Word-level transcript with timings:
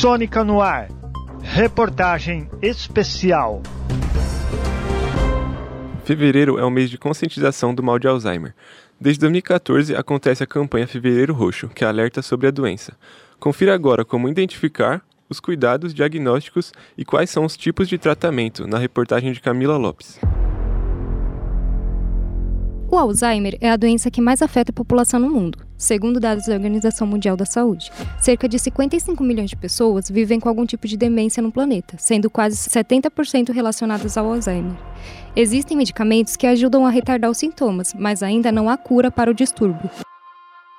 Sônica 0.00 0.42
no 0.42 0.62
ar. 0.62 0.88
Reportagem 1.42 2.48
especial. 2.62 3.60
Fevereiro 6.04 6.58
é 6.58 6.64
o 6.64 6.70
mês 6.70 6.88
de 6.88 6.96
conscientização 6.96 7.74
do 7.74 7.82
mal 7.82 7.98
de 7.98 8.08
Alzheimer. 8.08 8.54
Desde 8.98 9.20
2014 9.20 9.94
acontece 9.94 10.42
a 10.42 10.46
campanha 10.46 10.86
Fevereiro 10.86 11.34
Roxo, 11.34 11.68
que 11.68 11.84
alerta 11.84 12.22
sobre 12.22 12.46
a 12.46 12.50
doença. 12.50 12.96
Confira 13.38 13.74
agora 13.74 14.02
como 14.02 14.26
identificar, 14.26 15.02
os 15.28 15.38
cuidados 15.38 15.92
diagnósticos 15.92 16.72
e 16.96 17.04
quais 17.04 17.28
são 17.28 17.44
os 17.44 17.54
tipos 17.54 17.86
de 17.86 17.98
tratamento 17.98 18.66
na 18.66 18.78
reportagem 18.78 19.34
de 19.34 19.40
Camila 19.42 19.76
Lopes. 19.76 20.18
O 22.90 22.96
Alzheimer 22.96 23.58
é 23.60 23.70
a 23.70 23.76
doença 23.76 24.10
que 24.10 24.22
mais 24.22 24.40
afeta 24.40 24.72
a 24.72 24.74
população 24.74 25.20
no 25.20 25.28
mundo, 25.28 25.58
segundo 25.80 26.20
dados 26.20 26.46
da 26.46 26.52
Organização 26.52 27.06
Mundial 27.06 27.36
da 27.36 27.46
Saúde. 27.46 27.90
Cerca 28.20 28.46
de 28.46 28.58
55 28.58 29.24
milhões 29.24 29.50
de 29.50 29.56
pessoas 29.56 30.10
vivem 30.10 30.38
com 30.38 30.48
algum 30.48 30.66
tipo 30.66 30.86
de 30.86 30.96
demência 30.96 31.42
no 31.42 31.50
planeta, 31.50 31.96
sendo 31.98 32.28
quase 32.28 32.56
70% 32.68 33.50
relacionadas 33.50 34.16
ao 34.16 34.30
Alzheimer. 34.30 34.76
Existem 35.34 35.76
medicamentos 35.76 36.36
que 36.36 36.46
ajudam 36.46 36.86
a 36.86 36.90
retardar 36.90 37.30
os 37.30 37.38
sintomas, 37.38 37.94
mas 37.94 38.22
ainda 38.22 38.52
não 38.52 38.68
há 38.68 38.76
cura 38.76 39.10
para 39.10 39.30
o 39.30 39.34
distúrbio. 39.34 39.90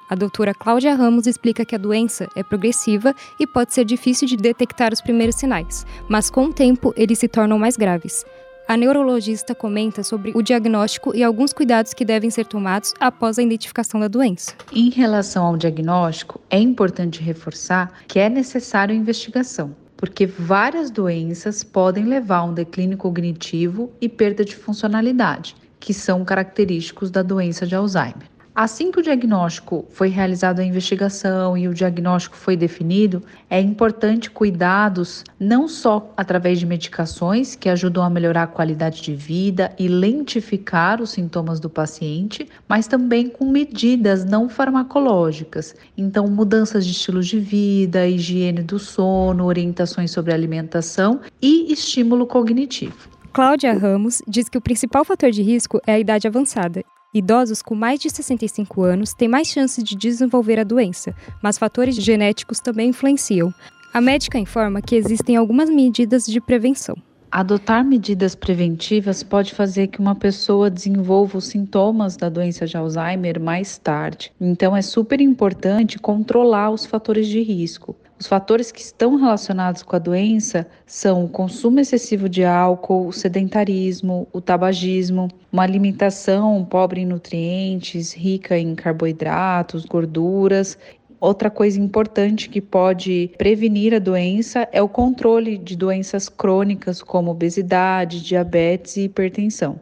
A 0.08 0.16
doutora 0.16 0.54
Cláudia 0.54 0.94
Ramos 0.94 1.26
explica 1.26 1.64
que 1.64 1.74
a 1.74 1.78
doença 1.78 2.28
é 2.36 2.44
progressiva 2.44 3.16
e 3.40 3.48
pode 3.48 3.74
ser 3.74 3.86
difícil 3.86 4.28
de 4.28 4.36
detectar 4.36 4.92
os 4.92 5.00
primeiros 5.00 5.38
sinais, 5.38 5.86
mas 6.10 6.30
com 6.30 6.48
o 6.48 6.54
tempo 6.54 6.94
eles 6.98 7.18
se 7.18 7.30
tornam 7.30 7.58
mais 7.58 7.78
graves. 7.78 8.26
A 8.72 8.78
neurologista 8.78 9.54
comenta 9.54 10.02
sobre 10.02 10.32
o 10.34 10.42
diagnóstico 10.42 11.14
e 11.14 11.22
alguns 11.22 11.52
cuidados 11.52 11.94
que 11.94 12.06
devem 12.06 12.30
ser 12.30 12.46
tomados 12.46 12.94
após 13.02 13.38
a 13.38 13.44
identificação 13.44 14.00
da 14.00 14.08
doença. 14.08 14.54
Em 14.72 14.90
relação 14.90 15.46
ao 15.46 15.58
diagnóstico, 15.58 16.40
é 16.50 16.58
importante 16.58 17.22
reforçar 17.22 17.92
que 18.08 18.18
é 18.18 18.30
necessário 18.30 18.96
investigação, 18.96 19.76
porque 19.98 20.26
várias 20.26 20.90
doenças 20.90 21.66
podem 21.66 22.06
levar 22.06 22.38
a 22.38 22.44
um 22.46 22.54
declínio 22.54 22.98
cognitivo 22.98 23.92
e 24.00 24.08
perda 24.08 24.46
de 24.46 24.56
funcionalidade, 24.56 25.54
que 25.78 25.94
são 25.94 26.24
característicos 26.24 27.12
da 27.12 27.22
doença 27.22 27.68
de 27.68 27.76
Alzheimer. 27.76 28.31
Assim 28.54 28.92
que 28.92 29.00
o 29.00 29.04
diagnóstico 29.04 29.86
foi 29.92 30.10
realizado 30.10 30.60
a 30.60 30.64
investigação 30.64 31.58
e 31.58 31.70
o 31.70 31.74
diagnóstico 31.74 32.36
foi 32.36 32.58
definido, 32.58 33.24
é 33.50 33.62
importante 33.62 34.30
cuidados 34.30 35.24
não 35.40 35.70
só 35.70 36.12
através 36.18 36.60
de 36.60 36.66
medicações 36.66 37.56
que 37.56 37.70
ajudam 37.70 38.04
a 38.04 38.10
melhorar 38.10 38.44
a 38.44 38.48
qualidade 38.48 39.02
de 39.02 39.16
vida 39.16 39.74
e 39.80 39.88
lentificar 39.88 41.02
os 41.02 41.12
sintomas 41.12 41.62
do 41.62 41.70
paciente, 41.70 42.46
mas 42.68 42.88
também 42.88 43.30
com 43.30 43.50
medidas 43.50 44.26
não 44.26 44.50
farmacológicas. 44.50 45.74
Então, 45.98 46.28
mudanças 46.28 46.86
de 46.86 46.92
estilo 46.92 47.24
de 47.24 47.40
vida, 47.40 48.06
higiene 48.06 48.62
do 48.62 48.78
sono, 48.78 49.46
orientações 49.46 50.12
sobre 50.12 50.34
alimentação 50.34 51.22
e 51.42 51.72
estímulo 51.72 52.28
cognitivo. 52.28 53.10
Cláudia 53.32 53.74
Ramos 53.74 54.22
diz 54.28 54.50
que 54.50 54.58
o 54.58 54.62
principal 54.62 55.06
fator 55.06 55.32
de 55.32 55.42
risco 55.42 55.80
é 55.88 55.94
a 55.94 56.00
idade 56.00 56.28
avançada 56.28 56.84
Idosos 57.14 57.62
com 57.62 57.76
mais 57.76 58.00
de 58.00 58.10
65 58.10 58.84
anos 58.84 59.14
têm 59.14 59.28
mais 59.28 59.50
chance 59.50 59.84
de 59.84 59.98
desenvolver 59.98 60.58
a 60.58 60.64
doença, 60.64 61.14
mas 61.44 61.58
fatores 61.58 61.96
genéticos 61.96 62.62
também 62.62 62.88
influenciam. 62.90 63.54
A 63.94 64.00
médica 64.00 64.40
informa 64.40 64.82
que 64.82 64.96
existem 64.96 65.36
algumas 65.36 65.70
medidas 65.70 66.26
de 66.26 66.40
prevenção. 66.40 66.96
Adotar 67.30 67.84
medidas 67.84 68.34
preventivas 68.34 69.24
pode 69.24 69.54
fazer 69.54 69.88
que 69.88 70.00
uma 70.00 70.16
pessoa 70.16 70.70
desenvolva 70.70 71.38
os 71.38 71.48
sintomas 71.48 72.16
da 72.16 72.30
doença 72.30 72.66
de 72.66 72.78
Alzheimer 72.78 73.42
mais 73.42 73.78
tarde. 73.78 74.32
Então, 74.40 74.76
é 74.76 74.82
super 74.82 75.20
importante 75.20 76.00
controlar 76.00 76.72
os 76.72 76.86
fatores 76.86 77.28
de 77.28 77.42
risco. 77.42 77.94
Os 78.22 78.28
fatores 78.28 78.72
que 78.72 78.82
estão 78.82 79.16
relacionados 79.16 79.82
com 79.82 79.96
a 79.96 80.00
doença 80.00 80.68
são 80.86 81.26
o 81.26 81.28
consumo 81.28 81.80
excessivo 81.80 82.30
de 82.30 82.46
álcool, 82.46 83.08
o 83.08 83.12
sedentarismo, 83.12 84.28
o 84.32 84.40
tabagismo, 84.40 85.28
uma 85.52 85.64
alimentação 85.64 86.64
pobre 86.64 87.02
em 87.02 87.06
nutrientes, 87.08 88.14
rica 88.14 88.60
em 88.60 88.76
carboidratos, 88.76 89.86
gorduras 89.86 90.78
Outra 91.20 91.50
coisa 91.50 91.80
importante 91.80 92.48
que 92.48 92.62
pode 92.62 93.32
prevenir 93.40 93.94
a 93.94 94.00
doença 94.00 94.68
é 94.72 94.82
o 94.82 94.90
controle 94.90 95.56
de 95.56 95.76
doenças 95.76 96.28
crônicas 96.28 97.02
como 97.02 97.30
obesidade, 97.30 98.24
diabetes 98.24 98.98
e 98.98 99.02
hipertensão. 99.02 99.80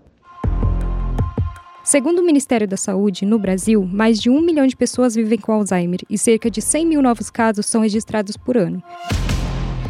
Segundo 1.90 2.20
o 2.20 2.24
Ministério 2.24 2.68
da 2.68 2.78
Saúde, 2.78 3.26
no 3.26 3.40
Brasil, 3.40 3.84
mais 3.84 4.20
de 4.20 4.30
um 4.30 4.40
milhão 4.42 4.68
de 4.68 4.76
pessoas 4.76 5.16
vivem 5.16 5.40
com 5.40 5.52
Alzheimer 5.52 6.02
e 6.08 6.20
cerca 6.20 6.48
de 6.48 6.62
100 6.62 6.86
mil 6.86 7.02
novos 7.02 7.32
casos 7.32 7.66
são 7.66 7.82
registrados 7.82 8.38
por 8.38 8.56
ano. 8.56 8.84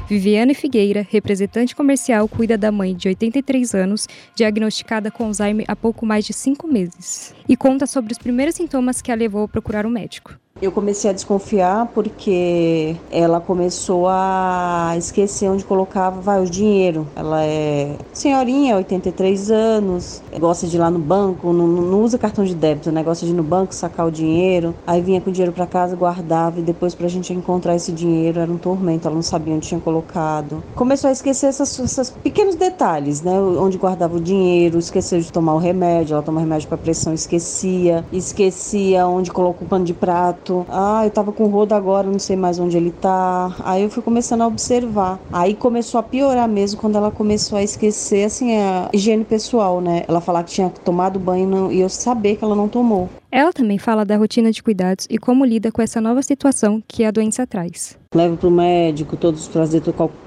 Viviane 0.07 0.53
Figueira, 0.53 1.05
representante 1.09 1.75
comercial, 1.75 2.25
cuida 2.29 2.57
da 2.57 2.71
mãe 2.71 2.95
de 2.95 3.09
83 3.09 3.75
anos, 3.75 4.07
diagnosticada 4.33 5.11
com 5.11 5.25
Alzheimer 5.25 5.65
há 5.67 5.75
pouco 5.75 6.05
mais 6.05 6.23
de 6.23 6.31
cinco 6.31 6.69
meses, 6.69 7.35
e 7.49 7.57
conta 7.57 7.85
sobre 7.85 8.13
os 8.13 8.17
primeiros 8.17 8.55
sintomas 8.55 9.01
que 9.01 9.11
a 9.11 9.15
levou 9.15 9.43
a 9.43 9.47
procurar 9.49 9.85
um 9.85 9.89
médico. 9.89 10.39
Eu 10.61 10.73
comecei 10.73 11.09
a 11.09 11.13
desconfiar 11.13 11.87
porque 11.95 12.93
ela 13.09 13.39
começou 13.39 14.07
a 14.09 14.93
esquecer 14.97 15.49
onde 15.49 15.63
colocava 15.63 16.19
vai, 16.19 16.41
o 16.41 16.49
dinheiro. 16.49 17.07
Ela 17.15 17.45
é 17.45 17.95
senhorinha, 18.11 18.75
83 18.75 19.51
anos, 19.51 20.21
gosta 20.37 20.67
de 20.67 20.75
ir 20.75 20.79
lá 20.79 20.91
no 20.91 20.99
banco, 20.99 21.53
não, 21.53 21.65
não 21.65 22.03
usa 22.03 22.17
cartão 22.17 22.43
de 22.43 22.53
débito, 22.53 22.91
né? 22.91 23.01
Gosta 23.03 23.25
de 23.25 23.31
ir 23.31 23.35
no 23.35 23.43
banco 23.43 23.73
sacar 23.73 24.05
o 24.05 24.11
dinheiro. 24.11 24.75
Aí 24.85 25.01
vinha 25.01 25.21
com 25.21 25.29
o 25.29 25.33
dinheiro 25.33 25.53
para 25.53 25.65
casa, 25.65 25.95
guardava 25.95 26.59
e 26.59 26.61
depois 26.61 26.93
pra 26.93 27.07
gente 27.07 27.31
encontrar 27.33 27.75
esse 27.75 27.93
dinheiro 27.93 28.41
era 28.41 28.51
um 28.51 28.57
tormento, 28.57 29.07
ela 29.07 29.15
não 29.15 29.23
sabia 29.23 29.53
onde 29.53 29.65
tinha 29.65 29.79
colocado. 29.79 30.61
Começou 30.75 31.07
a 31.07 31.13
esquecer 31.13 31.47
essas, 31.47 31.79
esses 31.79 32.09
pequenos 32.09 32.55
detalhes, 32.55 33.21
né? 33.21 33.39
Onde 33.39 33.77
guardava 33.77 34.17
o 34.17 34.19
dinheiro, 34.19 34.77
esqueceu 34.77 35.21
de 35.21 35.31
tomar 35.31 35.53
o 35.53 35.57
remédio, 35.57 36.15
ela 36.15 36.23
toma 36.23 36.41
remédio 36.41 36.67
para 36.67 36.77
pressão, 36.77 37.13
esquecia, 37.13 38.03
esquecia 38.11 39.07
onde 39.07 39.31
colocou 39.31 39.65
o 39.65 39.69
pano 39.69 39.85
de 39.85 39.93
prato 39.93 40.48
ah, 40.69 41.01
eu 41.03 41.11
tava 41.11 41.31
com 41.31 41.45
o 41.45 41.47
rodo 41.47 41.73
agora, 41.73 42.07
não 42.07 42.19
sei 42.19 42.35
mais 42.35 42.59
onde 42.59 42.77
ele 42.77 42.91
tá. 42.91 43.55
Aí 43.63 43.83
eu 43.83 43.89
fui 43.89 44.03
começando 44.03 44.41
a 44.41 44.47
observar. 44.47 45.19
Aí 45.31 45.53
começou 45.53 45.99
a 45.99 46.03
piorar 46.03 46.47
mesmo 46.47 46.79
quando 46.79 46.97
ela 46.97 47.11
começou 47.11 47.57
a 47.57 47.63
esquecer, 47.63 48.25
assim, 48.25 48.57
a 48.57 48.89
higiene 48.93 49.23
pessoal, 49.23 49.81
né? 49.81 50.03
Ela 50.07 50.21
falar 50.21 50.43
que 50.43 50.51
tinha 50.51 50.69
tomado 50.83 51.19
banho 51.19 51.71
e 51.71 51.79
eu 51.79 51.89
saber 51.89 52.35
que 52.35 52.43
ela 52.43 52.55
não 52.55 52.67
tomou. 52.67 53.09
Ela 53.31 53.53
também 53.53 53.77
fala 53.77 54.03
da 54.03 54.17
rotina 54.17 54.51
de 54.51 54.63
cuidados 54.63 55.05
e 55.09 55.17
como 55.17 55.45
lida 55.45 55.71
com 55.71 55.81
essa 55.81 56.01
nova 56.01 56.21
situação 56.23 56.81
que 56.88 57.03
a 57.03 57.11
doença 57.11 57.45
traz. 57.45 57.97
Levo 58.13 58.38
para 58.38 58.47
o 58.47 58.51
médico, 58.51 59.15
todos 59.15 59.45
fazer 59.47 59.83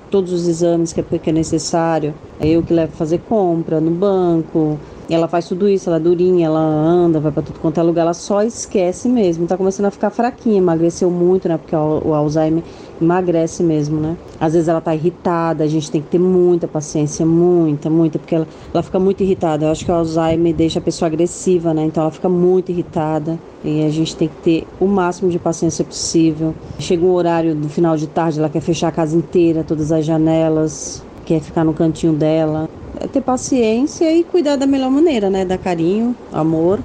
todos 0.09 0.33
os 0.33 0.47
exames 0.47 0.93
que 0.93 1.01
é, 1.01 1.19
que 1.19 1.31
é 1.31 1.33
necessário. 1.33 2.15
É 2.39 2.47
eu 2.47 2.63
que 2.63 2.73
levo 2.73 2.93
fazer 2.93 3.19
compra 3.19 3.81
no 3.81 3.91
banco, 3.91 4.79
ela 5.11 5.29
faz 5.29 5.49
tudo 5.49 5.69
isso, 5.69 5.89
ela 5.89 5.97
é 5.97 6.01
durinha, 6.01 6.47
ela 6.47 6.61
anda, 6.61 7.21
vai 7.21 7.33
para 7.33 7.43
tudo 7.43 7.59
quanto 7.59 7.79
é 7.79 7.83
lugar, 7.83 8.03
ela 8.03 8.15
só 8.15 8.43
esquece 8.43 9.09
mesmo. 9.09 9.47
Tá 9.47 9.57
começando 9.57 9.87
a 9.87 9.91
ficar 9.91 10.11
fraquinha, 10.11 10.59
emagreceu 10.59 11.11
muito, 11.11 11.49
né? 11.49 11.59
Porque 11.59 11.75
o 11.75 12.15
Alzheimer 12.15 12.63
emagrece 13.01 13.63
mesmo, 13.63 14.01
né? 14.01 14.17
Às 14.41 14.53
vezes 14.55 14.69
ela 14.69 14.81
tá 14.81 14.95
irritada, 14.95 15.65
a 15.65 15.67
gente 15.67 15.91
tem 15.91 16.01
que 16.01 16.09
ter 16.09 16.19
muita 16.19 16.69
paciência, 16.69 17.27
muita, 17.27 17.91
muita, 17.91 18.19
porque 18.19 18.35
ela, 18.35 18.47
ela 18.73 18.83
fica 18.83 18.99
muito 18.99 19.23
irritada. 19.23 19.67
Eu 19.67 19.71
acho 19.71 19.85
que 19.85 19.91
o 19.91 19.95
Alzheimer 19.95 20.55
deixa 20.55 20.79
a 20.79 20.83
pessoa 20.83 21.09
agressiva, 21.09 21.75
né? 21.75 21.85
Então 21.85 22.03
ela 22.03 22.13
fica 22.13 22.29
muito 22.29 22.71
irritada 22.71 23.39
e 23.65 23.85
a 23.85 23.91
gente 23.91 24.17
tem 24.17 24.29
que 24.29 24.37
ter 24.37 24.67
o 24.81 24.87
máximo 24.87 25.31
de 25.31 25.39
paciência 25.39 25.85
possível. 25.85 26.55
Chega 26.79 27.05
um 27.05 27.13
horário 27.13 27.55
do 27.55 27.69
final 27.69 27.97
de 27.97 28.07
tarde, 28.07 28.39
ela 28.39 28.49
quer 28.49 28.61
fechar 28.61 28.89
a 28.89 28.93
casa 28.93 29.17
inteira, 29.17 29.65
todas 29.65 29.93
as 29.93 30.05
janelas, 30.05 31.03
quer 31.25 31.41
ficar 31.41 31.65
no 31.65 31.73
cantinho 31.73 32.13
dela. 32.13 32.69
É 33.03 33.07
ter 33.09 33.21
paciência 33.21 34.17
e 34.17 34.23
cuidar 34.23 34.55
da 34.55 34.65
melhor 34.65 34.89
maneira, 34.89 35.29
né? 35.29 35.45
Dar 35.45 35.59
carinho, 35.59 36.15
amor. 36.33 36.79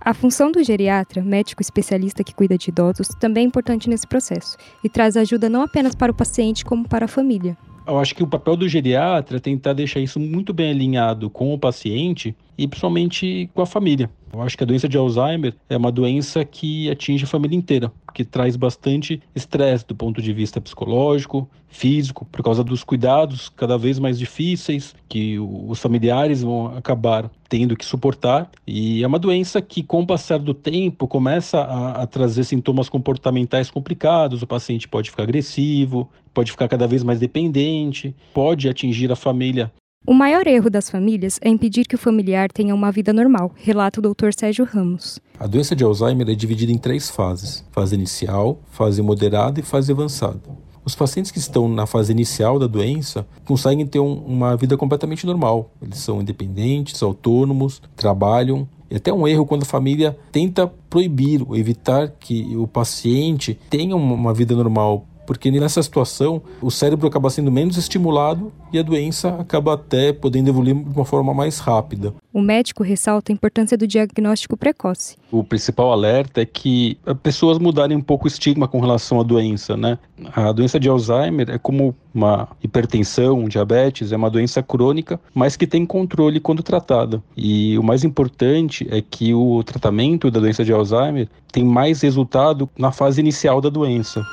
A 0.00 0.14
função 0.14 0.50
do 0.50 0.64
geriatra, 0.64 1.20
médico 1.20 1.60
especialista 1.60 2.24
que 2.24 2.34
cuida 2.34 2.56
de 2.56 2.70
idosos, 2.70 3.08
também 3.20 3.44
é 3.44 3.46
importante 3.46 3.86
nesse 3.86 4.06
processo 4.06 4.56
e 4.82 4.88
traz 4.88 5.14
ajuda 5.14 5.50
não 5.50 5.60
apenas 5.60 5.94
para 5.94 6.10
o 6.10 6.14
paciente, 6.14 6.64
como 6.64 6.88
para 6.88 7.04
a 7.04 7.08
família. 7.08 7.54
Eu 7.86 7.98
acho 7.98 8.14
que 8.14 8.22
o 8.22 8.26
papel 8.26 8.56
do 8.56 8.66
geriatra 8.66 9.36
é 9.36 9.40
tentar 9.40 9.74
deixar 9.74 10.00
isso 10.00 10.18
muito 10.18 10.54
bem 10.54 10.70
alinhado 10.70 11.28
com 11.28 11.52
o 11.52 11.58
paciente 11.58 12.34
e 12.58 12.66
principalmente 12.66 13.48
com 13.54 13.62
a 13.62 13.66
família. 13.66 14.10
Eu 14.32 14.42
acho 14.42 14.58
que 14.58 14.64
a 14.64 14.66
doença 14.66 14.88
de 14.88 14.98
Alzheimer 14.98 15.54
é 15.70 15.76
uma 15.76 15.90
doença 15.90 16.44
que 16.44 16.90
atinge 16.90 17.24
a 17.24 17.26
família 17.26 17.56
inteira, 17.56 17.90
que 18.12 18.24
traz 18.24 18.56
bastante 18.56 19.22
estresse 19.34 19.86
do 19.86 19.94
ponto 19.94 20.20
de 20.20 20.32
vista 20.32 20.60
psicológico, 20.60 21.48
físico, 21.68 22.26
por 22.30 22.42
causa 22.42 22.62
dos 22.62 22.82
cuidados 22.84 23.48
cada 23.48 23.78
vez 23.78 23.98
mais 23.98 24.18
difíceis 24.18 24.94
que 25.08 25.38
os 25.38 25.80
familiares 25.80 26.42
vão 26.42 26.76
acabar 26.76 27.30
tendo 27.48 27.76
que 27.76 27.84
suportar. 27.84 28.50
E 28.66 29.02
é 29.02 29.06
uma 29.06 29.18
doença 29.18 29.62
que, 29.62 29.82
com 29.82 30.02
o 30.02 30.06
passar 30.06 30.38
do 30.38 30.52
tempo, 30.52 31.06
começa 31.06 31.60
a, 31.60 32.02
a 32.02 32.06
trazer 32.06 32.44
sintomas 32.44 32.88
comportamentais 32.88 33.70
complicados. 33.70 34.42
O 34.42 34.46
paciente 34.46 34.86
pode 34.88 35.10
ficar 35.10 35.22
agressivo, 35.22 36.10
pode 36.34 36.50
ficar 36.50 36.68
cada 36.68 36.86
vez 36.86 37.02
mais 37.02 37.18
dependente, 37.18 38.14
pode 38.34 38.68
atingir 38.68 39.10
a 39.10 39.16
família 39.16 39.72
o 40.08 40.14
maior 40.14 40.46
erro 40.46 40.70
das 40.70 40.88
famílias 40.88 41.38
é 41.42 41.50
impedir 41.50 41.84
que 41.84 41.94
o 41.94 41.98
familiar 41.98 42.50
tenha 42.50 42.74
uma 42.74 42.90
vida 42.90 43.12
normal, 43.12 43.52
relata 43.54 44.00
o 44.00 44.02
Dr. 44.02 44.30
Sérgio 44.34 44.64
Ramos. 44.64 45.20
A 45.38 45.46
doença 45.46 45.76
de 45.76 45.84
Alzheimer 45.84 46.30
é 46.30 46.34
dividida 46.34 46.72
em 46.72 46.78
três 46.78 47.10
fases: 47.10 47.62
fase 47.70 47.94
inicial, 47.94 48.58
fase 48.70 49.02
moderada 49.02 49.60
e 49.60 49.62
fase 49.62 49.92
avançada. 49.92 50.40
os 50.82 50.94
pacientes 50.94 51.30
que 51.30 51.38
estão 51.38 51.68
na 51.68 51.84
fase 51.84 52.10
inicial 52.10 52.58
da 52.58 52.66
doença 52.66 53.26
conseguem 53.44 53.86
ter 53.86 54.00
um, 54.00 54.14
uma 54.14 54.56
vida 54.56 54.78
completamente 54.78 55.26
normal. 55.26 55.70
Eles 55.82 55.98
são 55.98 56.22
independentes, 56.22 57.02
autônomos, 57.02 57.82
trabalham. 57.94 58.66
E 58.90 58.96
até 58.96 59.12
um 59.12 59.28
erro 59.28 59.44
quando 59.44 59.64
a 59.64 59.66
família 59.66 60.16
tenta 60.32 60.66
proibir 60.88 61.42
ou 61.46 61.54
evitar 61.54 62.08
que 62.18 62.56
o 62.56 62.66
paciente 62.66 63.58
tenha 63.68 63.94
uma 63.94 64.32
vida 64.32 64.56
normal 64.56 65.04
porque 65.28 65.50
nessa 65.50 65.82
situação 65.82 66.40
o 66.58 66.70
cérebro 66.70 67.06
acaba 67.06 67.28
sendo 67.28 67.52
menos 67.52 67.76
estimulado 67.76 68.50
e 68.72 68.78
a 68.78 68.82
doença 68.82 69.28
acaba 69.38 69.74
até 69.74 70.10
podendo 70.10 70.48
evoluir 70.48 70.74
de 70.74 70.88
uma 70.88 71.04
forma 71.04 71.34
mais 71.34 71.58
rápida. 71.58 72.14
O 72.32 72.40
médico 72.40 72.82
ressalta 72.82 73.30
a 73.30 73.34
importância 73.34 73.76
do 73.76 73.86
diagnóstico 73.86 74.56
precoce. 74.56 75.16
O 75.30 75.44
principal 75.44 75.92
alerta 75.92 76.40
é 76.40 76.46
que 76.46 76.96
pessoas 77.22 77.58
mudarem 77.58 77.94
um 77.94 78.00
pouco 78.00 78.24
o 78.24 78.28
estigma 78.28 78.66
com 78.66 78.80
relação 78.80 79.20
à 79.20 79.22
doença, 79.22 79.76
né? 79.76 79.98
A 80.34 80.50
doença 80.50 80.80
de 80.80 80.88
Alzheimer 80.88 81.50
é 81.50 81.58
como 81.58 81.94
uma 82.14 82.48
hipertensão, 82.64 83.40
um 83.40 83.48
diabetes, 83.48 84.12
é 84.12 84.16
uma 84.16 84.30
doença 84.30 84.62
crônica, 84.62 85.20
mas 85.34 85.56
que 85.56 85.66
tem 85.66 85.84
controle 85.84 86.40
quando 86.40 86.62
tratada. 86.62 87.22
E 87.36 87.78
o 87.78 87.82
mais 87.82 88.02
importante 88.02 88.88
é 88.90 89.02
que 89.02 89.34
o 89.34 89.62
tratamento 89.62 90.30
da 90.30 90.40
doença 90.40 90.64
de 90.64 90.72
Alzheimer 90.72 91.28
tem 91.52 91.64
mais 91.64 92.00
resultado 92.00 92.68
na 92.78 92.90
fase 92.92 93.20
inicial 93.20 93.60
da 93.60 93.68
doença. 93.68 94.24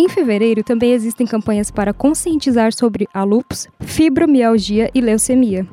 Em 0.00 0.08
fevereiro, 0.08 0.64
também 0.64 0.92
existem 0.92 1.26
campanhas 1.26 1.70
para 1.70 1.92
conscientizar 1.92 2.72
sobre 2.72 3.06
a 3.12 3.22
lúpus, 3.22 3.68
fibromialgia 3.80 4.90
e 4.94 5.00
leucemia. 5.02 5.68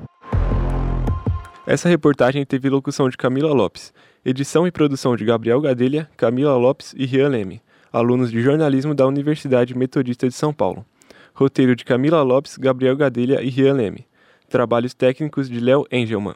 Essa 1.66 1.88
reportagem 1.88 2.46
teve 2.46 2.70
locução 2.70 3.08
de 3.08 3.16
Camila 3.16 3.54
Lopes, 3.54 3.94
edição 4.26 4.68
e 4.68 4.72
produção 4.72 5.16
de 5.16 5.24
Gabriel 5.24 5.62
Gadelha, 5.62 6.10
Camila 6.18 6.58
Lopes 6.58 6.94
e 6.98 7.06
Rian 7.06 7.30
Leme, 7.30 7.62
alunos 7.90 8.30
de 8.30 8.42
jornalismo 8.42 8.94
da 8.94 9.08
Universidade 9.08 9.74
Metodista 9.74 10.28
de 10.28 10.36
São 10.36 10.52
Paulo. 10.54 10.86
Roteiro 11.34 11.74
de 11.74 11.86
Camila 11.86 12.22
Lopes, 12.22 12.58
Gabriel 12.58 12.98
Gadelha 12.98 13.42
e 13.42 13.48
Rian 13.48 13.76
Leme. 13.76 14.06
Trabalhos 14.50 14.94
técnicos 14.94 15.50
de 15.50 15.62
Léo 15.62 15.86
Engelman. 15.90 16.36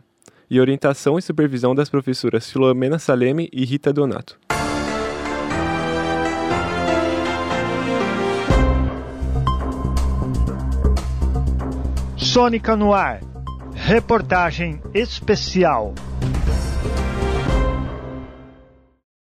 E 0.50 0.62
orientação 0.62 1.20
e 1.20 1.22
supervisão 1.22 1.76
das 1.76 1.90
professoras 1.90 2.50
Filomena 2.50 2.98
Saleme 2.98 3.50
e 3.52 3.66
Rita 3.66 3.92
Donato. 3.92 4.40
Sônica 12.32 12.78
no 12.78 12.94
ar. 12.94 13.20
Reportagem 13.76 14.82
especial. 14.94 15.94